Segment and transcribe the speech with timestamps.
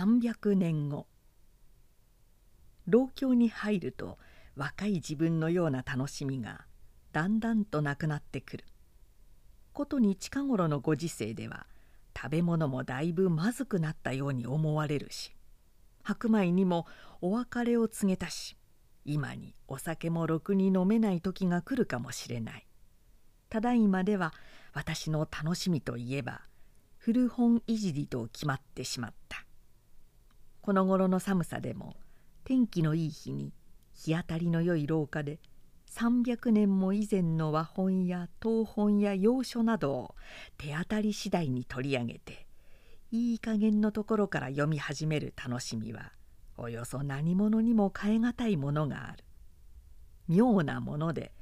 [0.00, 1.06] 300年後。
[2.86, 4.16] 老境に入ると
[4.56, 6.64] 若い自分のような楽しみが
[7.12, 8.64] だんだんとなくなってくる。
[9.74, 11.66] ことに近頃のご時世では
[12.16, 15.32] 食べ物もだいぶまずくなったように思われるし
[16.02, 16.86] 白米にも
[17.20, 18.56] お別れを告げたし
[19.04, 22.66] 今にお酒もろくに飲めない時が来るかもしれない。
[23.50, 24.32] ただいまでは
[24.72, 26.40] 私の楽しみといえば
[26.96, 29.44] 古本いじりと決まってしまった。
[30.70, 31.96] この頃の寒さでも
[32.44, 33.52] 天気のいい日に
[33.92, 35.40] 日当たりの良い廊下で
[35.90, 40.14] 300年も以前の和本や東本や洋書などを
[40.58, 42.46] 手当たり次第に取り上げて
[43.10, 46.12] いい加減のところから読み始める楽しみは
[46.56, 49.24] およそ何者にも代え難いものがある。
[50.28, 51.32] 妙なもので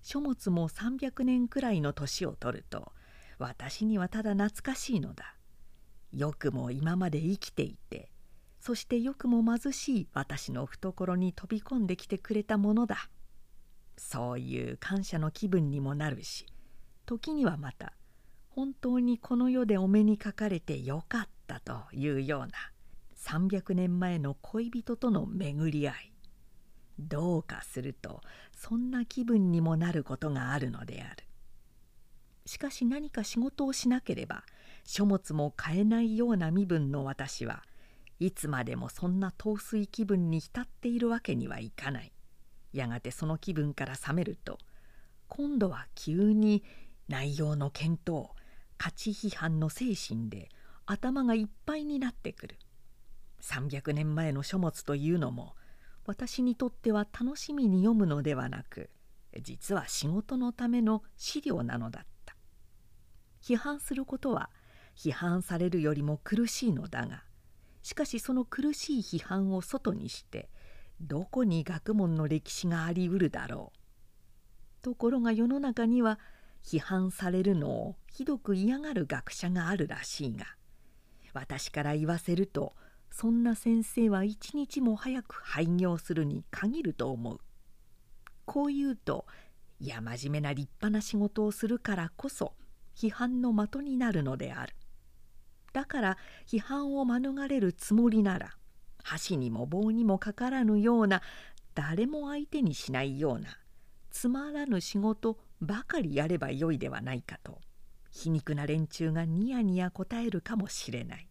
[0.00, 2.92] 書物も300年くらいの年を取ると
[3.38, 5.36] 私にはただ懐かしいのだ。
[6.14, 8.10] よくも今まで生きていて
[8.68, 13.08] そしてよくも貧しい私の懐に飛び込んできてくれたものだ。
[13.96, 16.44] そういう感謝の気分にもなるし
[17.06, 17.94] 時にはまた
[18.50, 22.48] 本当にこの世でお目にかかれてよかったというような
[23.16, 26.12] 300年前の恋人との巡り合い
[26.98, 28.20] どうかすると
[28.52, 31.24] そんな気分にもなることがあるのである
[32.44, 34.44] しかし何か仕事をしなければ
[34.84, 37.62] 書物も買えないような身分の私は
[38.20, 42.12] いつまでもそんな陶酔気分に浸っているわけにはいかない。
[42.72, 44.58] やがてその気分から覚めると
[45.28, 46.62] 今度は急に
[47.08, 48.28] 内容の検討
[48.76, 50.50] 価値批判の精神で
[50.84, 52.58] 頭がいっぱいになってくる。
[53.40, 55.54] 300年前の書物というのも
[56.06, 58.90] 私にとっては楽しみに読むのではなく
[59.42, 62.34] 実は仕事のための資料なのだった。
[63.40, 64.50] 批判することは
[64.96, 67.22] 批判されるよりも苦しいのだが
[67.82, 70.48] しかしその苦しい批判を外にして
[71.00, 74.82] どこに学問の歴史がありうるだろう。
[74.82, 76.18] ところが世の中には
[76.62, 80.46] 批判されるのをひどく嫌がる学者があるらしいが
[81.32, 82.74] 私から言わせると
[83.10, 87.40] そんな先生は一日も早く廃業するに限ると思う。
[88.44, 89.26] こう言うと
[89.80, 92.54] いや真面目な立派な仕事をするからこそ
[92.96, 94.74] 批判の的になるのである。
[95.78, 98.50] だから批判を免れるつもりなら
[99.04, 101.22] 箸にも棒にもかからぬような
[101.76, 103.56] 誰も相手にしないような
[104.10, 107.60] つまらぬ仕事ばかりやればよいではないかと
[108.10, 111.28] 皮肉な連中がニヤニヤ答えるかもしれない。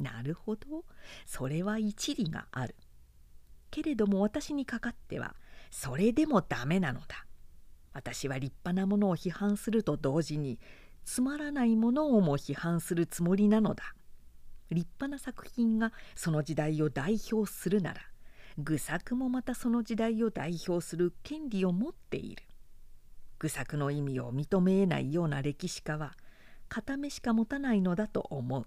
[0.00, 0.84] なるほど
[1.24, 2.74] それは一理がある。
[3.70, 5.36] けれども私にかかっては
[5.70, 7.26] それでもダメなのだ。
[7.92, 10.58] 私は立派なものを批判すると同時に
[11.10, 13.94] つまらないものをも批判するつもりなのだ。
[14.70, 18.02] 立派な作品がその時代を代表するなら
[18.58, 22.42] 愚作もまたその時代を代表する権利を持っている
[23.38, 26.12] 愚作の意味を認めえないような歴史家は
[26.68, 28.66] 片目しか持たないのだと思う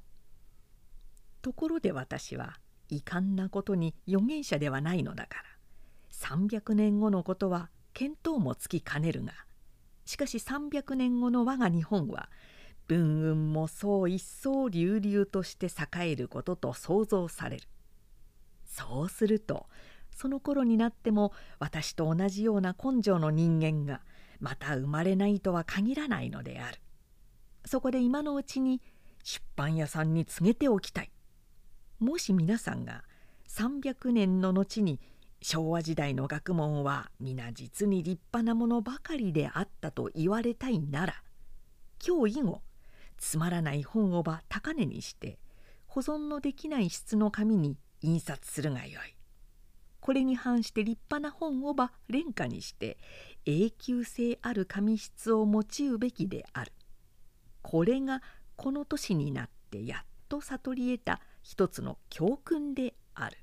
[1.44, 2.58] ところで私は
[2.90, 5.44] 遺憾なことに預言者ではないのだか
[6.24, 9.34] ら300年後のことは見当もつきかねるが
[10.12, 12.30] しかし300年後の我が日本は
[12.90, 17.64] 文運もそう一層隆々として栄えることと想像される。
[18.66, 19.68] そうすると
[20.14, 24.02] その頃になっても私と同じような根性の人間が
[24.42, 26.82] また生まれないとは限らないのである。
[27.64, 28.82] そこで今のうちに
[29.24, 31.12] 出版屋さんに告げておきたい。
[32.00, 33.06] もし皆さんが
[33.48, 35.00] 300年の後に
[35.44, 41.24] 昭和時代の学問は皆実に立派なものばかりであったと言われたいなら
[42.06, 42.62] 今日以後
[43.18, 45.40] つまらない本をば高値にして
[45.88, 49.16] 保存のできない質の紙に印刷するがよい。
[50.00, 52.98] これに反して立派な本をば廉価にして
[53.46, 56.72] 永久性ある紙質を用いうべきである。
[57.62, 58.22] これが
[58.56, 63.38] この年になってやっと悟り得た一つの教訓である。